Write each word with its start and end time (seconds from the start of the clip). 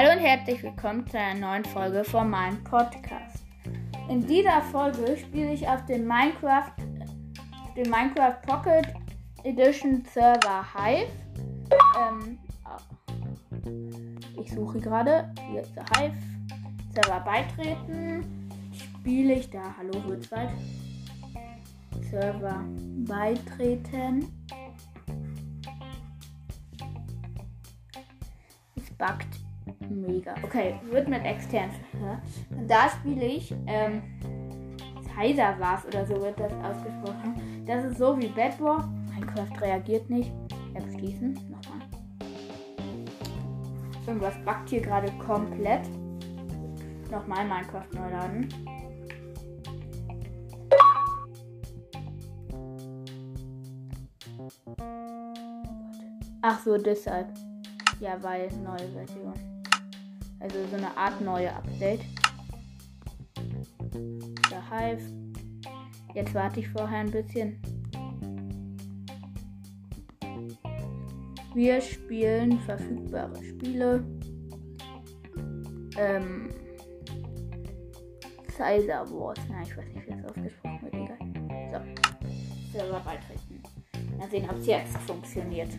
Hallo 0.00 0.12
und 0.12 0.20
herzlich 0.20 0.62
willkommen 0.62 1.04
zu 1.08 1.18
einer 1.18 1.40
neuen 1.40 1.64
Folge 1.64 2.04
von 2.04 2.30
meinem 2.30 2.62
Podcast. 2.62 3.44
In 4.08 4.24
dieser 4.24 4.62
Folge 4.62 5.16
spiele 5.16 5.52
ich 5.52 5.68
auf 5.68 5.84
dem 5.86 6.06
Minecraft, 6.06 6.70
dem 7.76 7.90
Minecraft 7.90 8.40
Pocket 8.46 8.86
Edition 9.42 10.04
Server 10.14 10.64
Hive. 10.72 11.10
Ähm, 11.98 12.38
ich 14.40 14.52
suche 14.52 14.78
gerade. 14.78 15.34
Hier 15.50 15.62
ist 15.62 15.74
der 15.74 15.84
Hive. 15.96 16.16
Server 16.94 17.18
beitreten. 17.18 18.24
Spiele 18.72 19.34
ich 19.34 19.50
da. 19.50 19.74
Hallo, 19.78 20.00
Holzwald. 20.06 20.50
Server 22.08 22.64
beitreten. 23.04 24.28
Es 28.76 28.90
buggt 28.96 29.37
mega. 29.90 30.34
Okay, 30.42 30.74
wird 30.90 31.08
mit 31.08 31.24
extern. 31.24 31.70
Und 32.50 32.70
da 32.70 32.88
spiele 32.88 33.24
ich, 33.24 33.54
ähm, 33.66 34.02
Heiser 35.18 35.58
war 35.58 35.78
es 35.78 35.84
oder 35.84 36.06
so 36.06 36.22
wird 36.22 36.38
das 36.38 36.52
ausgesprochen. 36.52 37.64
Das 37.66 37.84
ist 37.84 37.98
so 37.98 38.16
wie 38.16 38.28
Bedwar. 38.28 38.88
Minecraft 39.12 39.60
reagiert 39.60 40.08
nicht. 40.08 40.30
App 40.74 40.84
schließen. 40.92 41.34
Nochmal. 41.50 41.80
Irgendwas 44.06 44.34
backt 44.44 44.70
hier 44.70 44.80
gerade 44.80 45.10
komplett. 45.18 45.88
Nochmal 47.10 47.44
Minecraft 47.46 47.88
neu 47.94 48.10
laden. 48.10 48.48
Ach 56.42 56.60
so, 56.60 56.78
deshalb. 56.78 57.26
Ja, 57.98 58.22
weil 58.22 58.48
neue 58.62 58.88
Version. 58.92 59.47
Also 60.40 60.66
so 60.70 60.76
eine 60.76 60.96
Art 60.96 61.20
neue 61.20 61.54
Update. 61.54 62.00
Der 64.50 64.70
Hive. 64.70 65.02
Jetzt 66.14 66.34
warte 66.34 66.60
ich 66.60 66.68
vorher 66.68 66.98
ein 66.98 67.10
bisschen. 67.10 67.60
Wir 71.54 71.80
spielen 71.80 72.58
verfügbare 72.60 73.42
Spiele. 73.42 74.04
Ähm. 75.96 76.50
Caesar 78.56 79.10
Wars. 79.10 79.38
Nein, 79.48 79.62
ich 79.64 79.76
weiß 79.76 79.86
nicht, 79.94 80.06
wie 80.06 80.10
das 80.10 80.24
ausgesprochen 80.24 80.82
wird. 80.82 80.94
Egal. 80.94 81.18
So. 81.72 82.78
Server 82.78 83.00
beitreten. 83.00 83.62
Mal 84.18 84.30
sehen, 84.30 84.48
ob 84.50 84.56
es 84.58 84.66
jetzt 84.66 84.96
funktioniert. 84.98 85.70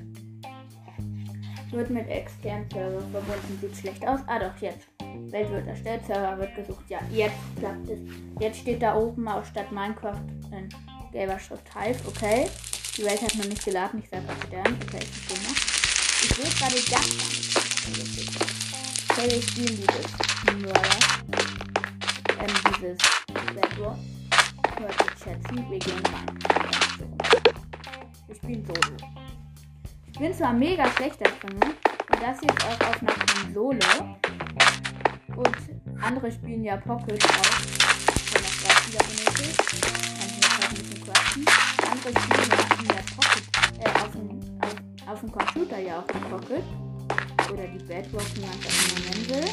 Wird 1.72 1.90
mit 1.90 2.08
externen 2.10 2.70
Server 2.72 3.02
verbunden. 3.12 3.60
Sieht 3.62 3.78
schlecht 3.78 4.08
aus. 4.08 4.20
Ah, 4.28 4.40
doch, 4.40 4.58
jetzt. 4.60 4.88
Welt 5.32 5.52
wird 5.52 5.68
erstellt, 5.68 6.06
Server 6.06 6.38
wird 6.40 6.56
gesucht. 6.56 6.84
Ja, 6.90 7.00
jetzt 7.12 7.36
klappt 7.58 7.90
es. 7.90 8.00
Jetzt 8.40 8.60
steht 8.60 8.82
da 8.82 8.96
oben 8.96 9.28
auch 9.28 9.46
statt 9.46 9.72
Minecraft 9.72 10.22
in 10.52 10.70
gelber 11.12 11.40
Schrift 11.40 11.68
Hive. 11.76 12.00
Okay. 12.08 12.48
Die 12.98 13.06
Welt 13.06 13.22
hat 13.22 13.36
noch 13.36 13.46
nicht 13.46 13.64
geladen. 13.64 14.02
Ich 14.04 14.10
sage 14.10 14.24
auch 14.28 14.48
Stern. 14.48 14.78
Okay, 14.84 15.00
ich 15.02 15.10
verstehe 15.10 15.48
noch. 15.48 15.56
Ich 16.22 16.38
will 16.38 16.46
gerade 16.60 16.76
das 16.76 17.30
Okay, 19.12 19.32
wir 19.32 19.42
spielen 19.42 19.78
dieses 19.78 20.08
Mörder. 20.62 21.00
Ähm, 22.40 22.56
dieses 22.76 22.98
Bedrock. 23.54 23.98
Hört 24.80 24.96
schätzen. 25.24 25.70
Wir 25.70 25.80
gehen 25.80 26.04
rein. 26.14 26.40
Wir 28.28 28.36
spielen 28.36 28.66
Solo. 28.66 29.29
Ich 30.20 30.26
bin 30.26 30.34
zwar 30.34 30.52
mega 30.52 30.86
schlecht 30.92 31.16
da 31.22 31.30
drin. 31.30 31.62
Und 31.62 32.22
das 32.22 32.42
jetzt 32.42 32.66
auch 32.66 32.90
auf 32.90 33.02
einer 33.02 33.14
Konsole. 33.14 33.80
Und 35.34 35.58
andere 36.02 36.30
spielen 36.30 36.66
ja 36.66 36.76
Pocket 36.76 37.24
auch. 37.24 37.62
Wenn 38.34 38.44
das 38.44 38.60
gerade 38.60 38.84
wieder 38.86 39.00
benötigt. 39.00 39.58
Kann 39.66 40.28
ich 40.28 40.36
jetzt 40.36 40.60
halt 40.60 40.68
ein 40.68 40.76
bisschen 40.76 41.02
quatschen. 41.06 41.46
Andere 41.90 42.12
spielen 42.20 42.52
ja 42.90 43.02
Pocket. 43.16 43.46
Äh, 43.80 43.92
auf 44.04 44.12
dem, 44.12 44.30
auf, 45.08 45.20
dem 45.22 45.32
Computer 45.32 45.80
ja 45.80 46.00
auch 46.00 46.08
die 46.08 46.20
Pocket. 46.30 46.66
Oder 47.54 47.68
die 47.68 47.84
Bedrock, 47.86 48.28
wie 48.36 48.42
man 48.42 48.60
das 48.62 48.76
immer 48.76 49.00
nennen 49.00 49.24
will. 49.30 49.48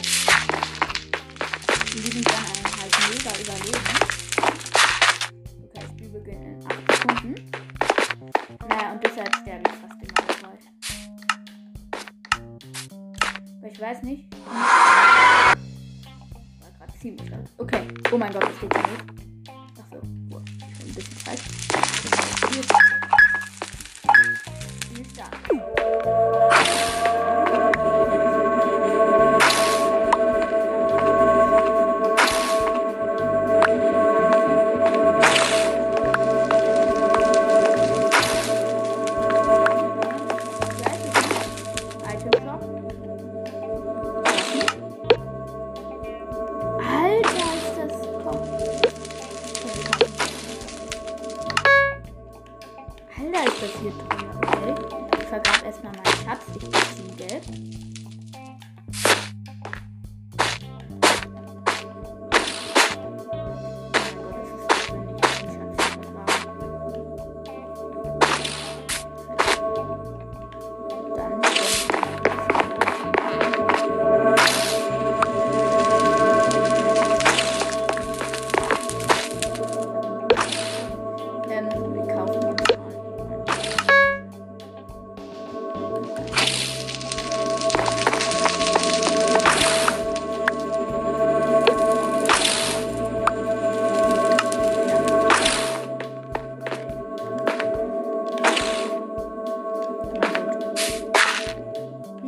Die 1.94 2.10
sind 2.10 2.26
dann 2.26 2.42
halt 2.80 2.92
mega 3.14 3.30
überlegen. 3.38 3.86
Okay, 5.62 5.86
Spielbeginn 5.94 6.42
in 6.42 6.75
ich 13.76 13.82
weiß 13.82 14.02
nicht. 14.04 14.24
War 14.46 15.54
gerade 16.78 16.98
ziemlich 16.98 17.28
laut. 17.28 17.44
Okay. 17.58 17.82
Oh 18.10 18.16
mein 18.16 18.32
Gott, 18.32 18.44
das 18.44 18.58
geht 18.58 18.72
nicht. 18.72 19.35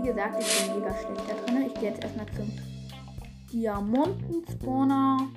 Gesagt, 0.08 0.40
ich 0.40 0.66
bin 0.66 0.80
mega 0.80 0.94
schlecht 0.94 1.22
da 1.28 1.34
drin. 1.34 1.66
Ich 1.66 1.74
gehe 1.74 1.90
jetzt 1.90 2.02
erstmal 2.02 2.26
zum 2.34 2.50
Diamanten-Spawner. 3.52 5.28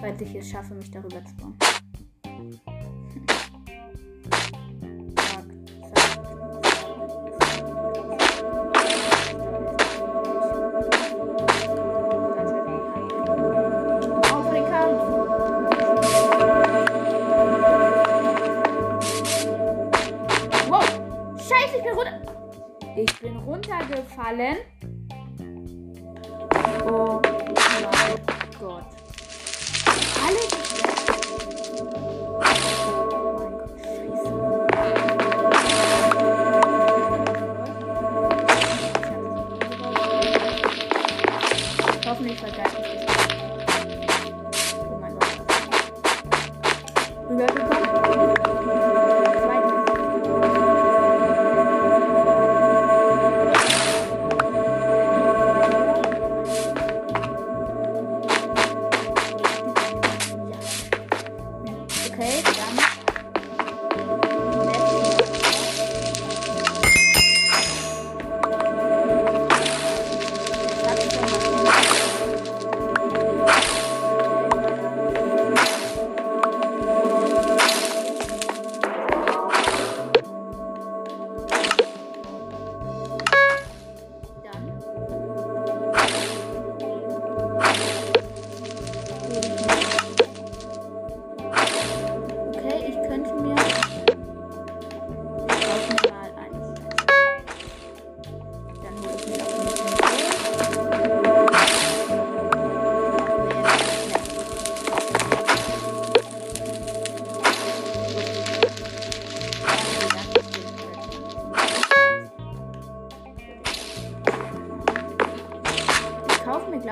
Falls 0.00 0.20
ich 0.20 0.34
es 0.34 0.50
schaffe, 0.50 0.74
mich 0.74 0.90
darüber 0.90 1.24
zu 1.24 1.34
bauen. 1.36 1.54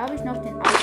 glaube 0.00 0.14
ich, 0.14 0.25
noch 0.25 0.38
den 0.38 0.58
Auto. 0.62 0.79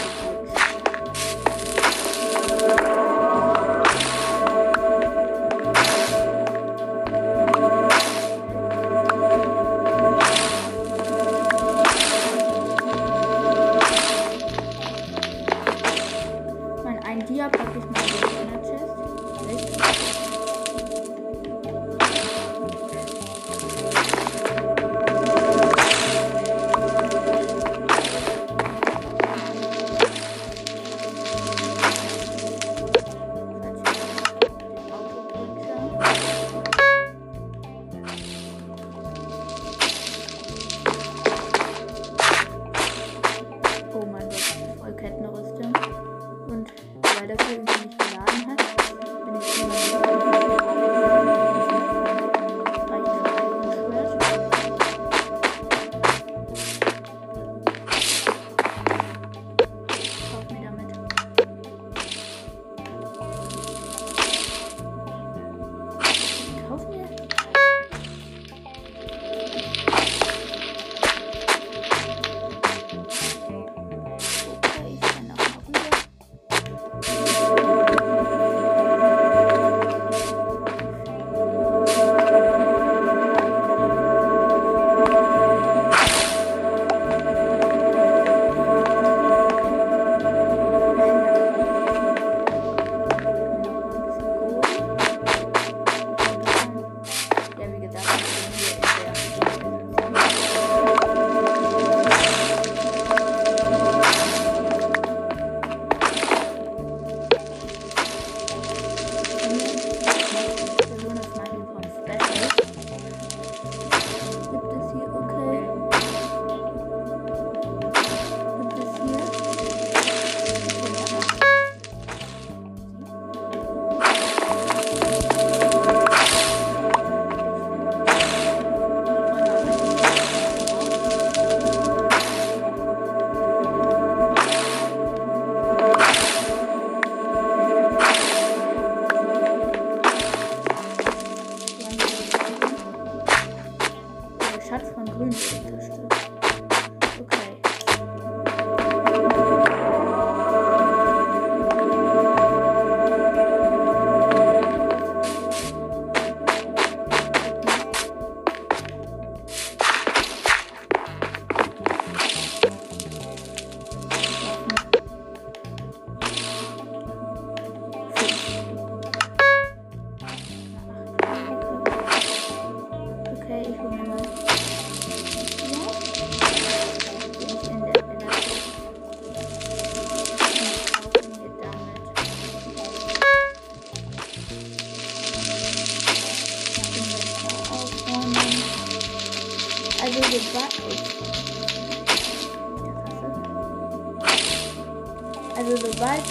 sobald 195.80 196.24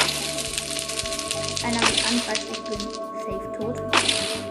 einer 1.63 1.81
mich 1.81 2.07
angreift, 2.07 2.47
ich 2.51 2.63
bin 2.65 2.81
safe 3.25 3.53
tot. 3.59 4.46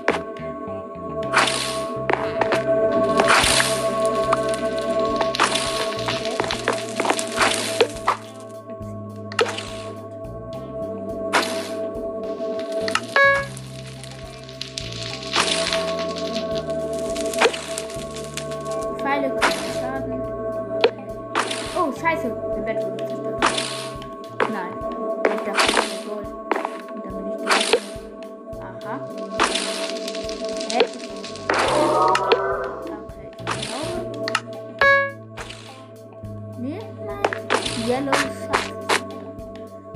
Yellow 37.88 38.14
Shark. 38.14 38.76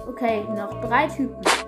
Okay, 0.07 0.43
noch 0.55 0.81
drei 0.81 1.07
Typen. 1.07 1.58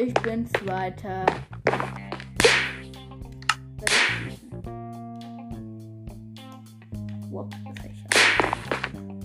ich 0.00 0.14
bin 0.14 0.48
Zweiter. 0.54 1.26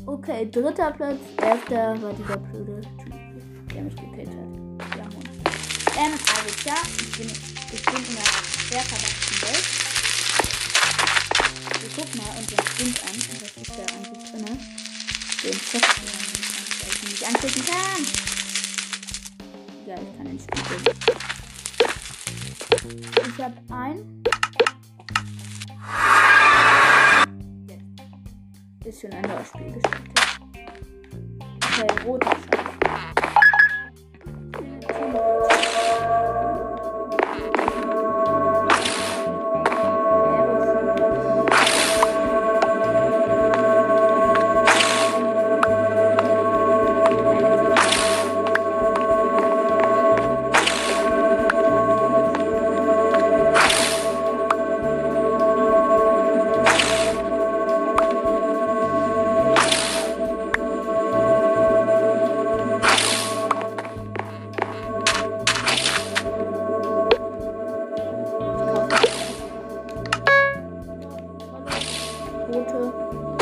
Okay, 0.05 0.50
dritter 0.51 0.91
Platz. 0.91 1.20
Erster 1.41 2.01
war 2.01 2.13
dieser 2.13 2.38
blöde 2.38 2.82
Typ, 2.82 3.74
der 3.74 3.84
mich 3.84 3.96
gekillt 3.96 4.29
hat. 4.29 4.98
Ja, 4.98 5.03
Mann. 5.03 5.24
Ähm, 5.98 6.13
also 6.13 6.51
ja, 6.65 6.75
ich 6.98 7.17
bin, 7.17 7.27
ich 7.27 7.86
bin 7.86 7.96
in 7.96 8.17
einer 8.17 8.32
sehr 8.70 8.82
verwachsenen 8.82 9.41
Welt. 9.44 9.65
Wir 11.79 11.89
gucken 12.03 12.17
mal 12.17 12.32
unseren 12.38 12.65
Kind 12.77 12.96
an. 13.03 13.15
Und 13.15 13.41
das 13.41 13.51
ist 13.55 13.77
der 13.77 13.86
eigentlich 13.96 14.24
drin. 14.32 14.60
Den 15.44 15.53
Chef, 15.53 15.86
den 15.96 16.88
ich 16.88 17.12
nicht 17.12 17.27
anklicken 17.27 17.65
kann. 17.65 18.44
Digga, 19.95 20.01
ich 20.01 20.17
kann 20.17 20.27
ins 20.27 20.43
Spiel. 20.43 20.93
Ich 23.27 23.43
hab 23.43 23.53
ein. 23.71 24.23
Jetzt 28.83 28.95
ist 28.95 29.01
schon 29.01 29.11
ein 29.11 29.21
neues 29.21 29.47
Spiel 29.49 29.71
gespielt. 29.73 30.11
Okay, 31.63 31.87
roter 32.05 32.37
Gute. 72.55 73.34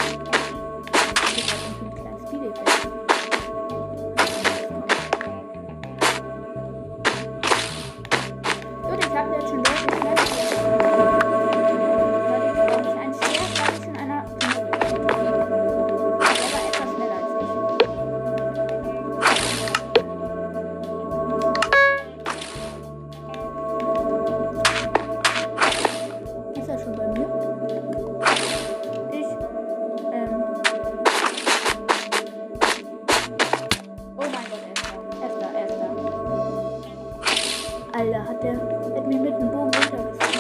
Mich 39.66 39.92
mit 39.92 39.94
dem 39.94 40.18
Bogen 40.18 40.33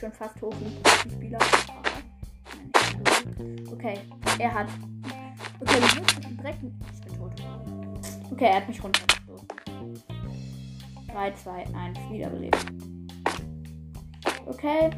schon 0.00 0.12
fast 0.12 0.40
hoch 0.40 0.54
wie 0.60 0.66
ein 0.66 1.10
Spieler. 1.10 1.38
Okay, 3.70 3.98
er 4.38 4.54
hat. 4.54 4.68
Okay, 5.60 5.78
ich 5.78 6.00
muss 6.00 6.36
direkt. 6.38 6.58
Ich 6.94 7.00
bin 7.04 7.16
tot. 7.18 7.32
Okay, 8.30 8.46
er 8.46 8.56
hat 8.56 8.68
mich 8.68 8.82
runtergestoßen. 8.82 9.48
3, 11.08 11.32
2, 11.32 11.66
1, 11.74 11.98
wiederbelebt. 12.10 12.66
Okay. 14.46 14.90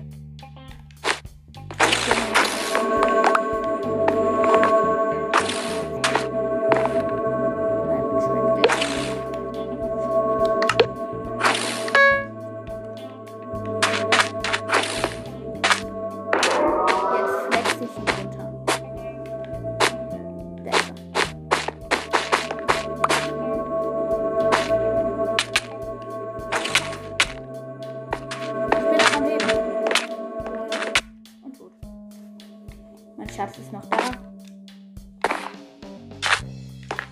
Schatz 33.35 33.59
ist 33.59 33.73
noch 33.73 33.87
da. 33.87 33.97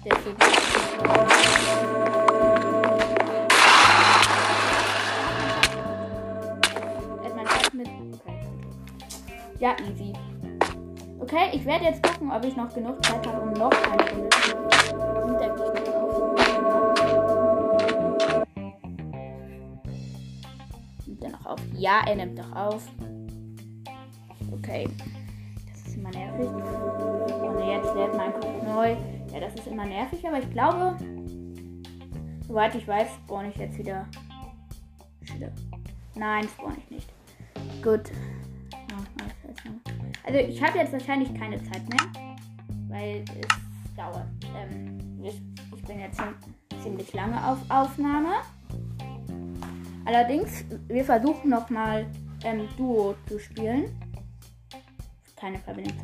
Der 0.04 0.12
ist 0.12 0.26
mit. 7.74 7.88
Okay. 8.12 8.38
Ja, 9.61 9.76
easy. 9.80 10.12
Okay, 11.20 11.50
ich 11.52 11.64
werde 11.64 11.87
jetzt 11.87 12.02
gucken, 12.02 12.30
ob 12.30 12.44
ich 12.44 12.54
noch 12.54 12.74
genug 12.74 13.02
Zeit 13.04 13.26
habe, 13.26 13.40
um 13.40 13.52
noch 13.54 13.70
eine 13.70 14.11
Runde 14.12 14.28
zu 14.30 14.50
er 15.40 15.54
mich 15.54 15.87
noch 15.87 15.94
auf? 15.94 16.35
Nimmt 21.06 21.24
er 21.24 21.30
noch 21.30 21.46
auf? 21.46 21.61
Ja, 21.74 22.02
er 22.06 22.16
nimmt 22.16 22.37
noch 22.37 22.56
auf. 22.56 22.88
Okay. 24.52 24.87
Nervig. 26.40 27.42
Und 27.42 27.66
jetzt 27.66 27.94
lädt 27.94 28.16
mein 28.16 28.33
Kopf 28.33 28.62
neu. 28.64 28.96
Ja, 29.33 29.40
das 29.40 29.55
ist 29.55 29.66
immer 29.66 29.87
nervig, 29.87 30.26
aber 30.26 30.38
ich 30.38 30.50
glaube, 30.50 30.96
soweit 32.46 32.74
ich 32.74 32.87
weiß, 32.87 33.09
spawn 33.14 33.46
ich 33.46 33.57
jetzt 33.57 33.79
wieder. 33.79 34.07
Nein, 36.14 36.48
spawn 36.48 36.76
ich 36.79 36.90
nicht. 36.90 37.09
Gut. 37.83 38.11
Erstmal. 38.72 39.31
Also 40.24 40.38
ich 40.38 40.62
habe 40.62 40.79
jetzt 40.79 40.92
wahrscheinlich 40.92 41.33
keine 41.35 41.62
Zeit 41.62 41.88
mehr, 41.88 42.26
weil 42.88 43.24
es 43.40 43.96
dauert. 43.96 44.26
Ähm, 44.57 44.98
ich, 45.22 45.40
ich 45.74 45.83
bin 45.85 46.00
jetzt 46.00 46.18
schon 46.18 46.35
ziemlich 46.83 47.12
lange 47.12 47.37
auf 47.46 47.59
Aufnahme. 47.68 48.35
Allerdings, 50.05 50.64
wir 50.88 51.05
versuchen 51.05 51.50
nochmal 51.50 52.07
ähm, 52.44 52.68
Duo 52.76 53.14
zu 53.29 53.38
spielen. 53.38 53.96
Keine 55.37 55.59
Verbindung. 55.59 55.96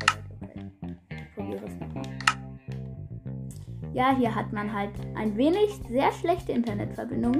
Ja, 3.97 4.15
hier 4.15 4.35
hat 4.35 4.53
man 4.53 4.71
halt 4.71 4.91
ein 5.15 5.35
wenig 5.35 5.71
sehr 5.89 6.11
schlechte 6.11 6.51
Internetverbindung. 6.51 7.33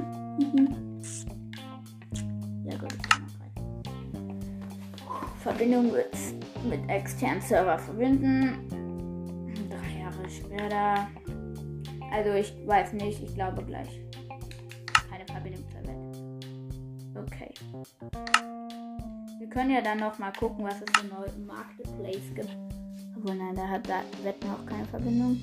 ja 2.63 2.75
gut. 2.77 2.97
Verbindung 5.43 5.91
mit, 5.91 6.09
mit 6.67 6.89
externen 6.89 7.41
Server 7.41 7.77
verbinden. 7.77 8.57
Drei 9.69 9.99
Jahre 9.99 10.27
später. 10.27 11.07
Also 12.11 12.31
ich 12.31 12.51
weiß 12.65 12.93
nicht, 12.93 13.21
ich 13.21 13.35
glaube 13.35 13.63
gleich. 13.63 14.01
Keine 15.11 15.25
Verbindung 15.27 15.63
zur 15.69 15.83
Welt. 15.85 17.27
Okay. 17.29 17.53
Wir 19.37 19.47
können 19.47 19.69
ja 19.69 19.81
dann 19.81 19.99
noch 19.99 20.17
mal 20.17 20.33
gucken, 20.33 20.65
was 20.65 20.81
es 20.81 20.99
für 20.99 21.05
neue 21.05 21.31
Marketplace 21.45 22.33
gibt. 22.33 22.57
Obwohl, 23.15 23.35
nein, 23.35 23.53
da 23.53 23.67
hat 23.67 23.87
da 23.87 24.01
Wetten 24.23 24.49
auch 24.49 24.65
keine 24.65 24.85
Verbindung. 24.85 25.39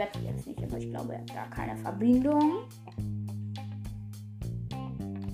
Wette 0.00 0.18
jetzt 0.20 0.46
nicht, 0.46 0.62
aber 0.62 0.78
ich 0.78 0.88
glaube, 0.88 1.12
er 1.12 1.20
hat 1.20 1.34
gar 1.34 1.50
keine 1.50 1.76
Verbindung. 1.76 2.62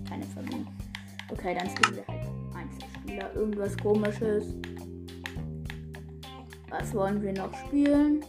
Keine 0.08 0.24
Verbindung. 0.24 0.66
Okay, 1.30 1.56
dann 1.56 1.70
spielen 1.70 1.96
wir 1.96 2.06
halt 2.08 2.28
Einzelspieler. 2.52 3.34
Irgendwas 3.36 3.76
komisches. 3.76 4.54
Was 6.68 6.92
wollen 6.94 7.22
wir 7.22 7.32
noch 7.32 7.54
spielen? 7.54 8.24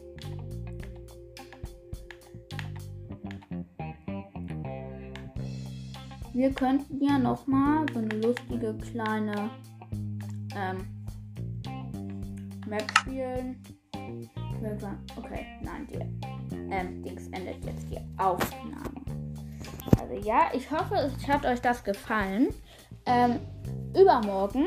Wir 6.34 6.52
könnten 6.54 7.04
ja 7.04 7.18
noch 7.18 7.48
mal 7.48 7.84
so 7.92 7.98
eine 7.98 8.14
lustige 8.22 8.78
kleine 8.92 9.50
ähm, 10.56 10.86
Map 12.68 12.86
spielen. 13.00 13.60
Irgendwann- 14.62 15.00
Okay, 15.18 15.46
nein, 15.62 15.88
die 15.90 16.56
ähm, 16.72 17.04
Dings 17.04 17.28
endet 17.28 17.64
jetzt 17.66 17.86
die 17.90 18.00
Aufnahme. 18.18 19.02
Also 20.00 20.14
ja, 20.28 20.50
ich 20.54 20.70
hoffe, 20.72 20.96
es 20.96 21.28
hat 21.28 21.46
euch 21.46 21.62
das 21.62 21.84
gefallen. 21.84 22.48
Ähm, 23.06 23.40
übermorgen 23.96 24.66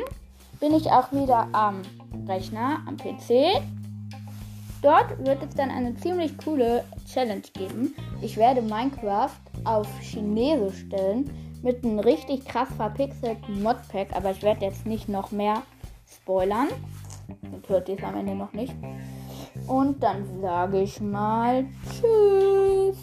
bin 0.61 0.74
ich 0.74 0.90
auch 0.90 1.11
wieder 1.12 1.48
am 1.53 1.83
Rechner, 2.26 2.81
am 2.87 2.96
PC. 2.96 3.62
Dort 4.83 5.18
wird 5.26 5.42
es 5.42 5.55
dann 5.55 5.70
eine 5.70 5.94
ziemlich 5.96 6.37
coole 6.38 6.85
Challenge 7.07 7.42
geben. 7.55 7.94
Ich 8.22 8.37
werde 8.37 8.62
Minecraft 8.62 9.31
auf 9.64 9.87
Chinesisch 10.00 10.87
stellen 10.87 11.31
mit 11.62 11.85
einem 11.85 11.98
richtig 11.98 12.46
krass 12.46 12.68
verpixelten 12.76 13.62
Modpack, 13.62 14.09
aber 14.16 14.31
ich 14.31 14.42
werde 14.42 14.64
jetzt 14.64 14.87
nicht 14.87 15.09
noch 15.09 15.31
mehr 15.33 15.62
spoilern. 16.07 16.68
Dann 17.42 17.62
hört 17.68 17.88
ihr 17.90 17.98
es 17.98 18.05
am 18.05 18.16
Ende 18.16 18.35
noch 18.35 18.53
nicht. 18.55 18.74
Und 19.66 20.03
dann 20.03 20.40
sage 20.40 20.83
ich 20.83 21.01
mal 21.01 21.64
Tschüss. 21.85 22.96